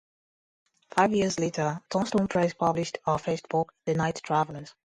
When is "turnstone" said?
1.91-2.27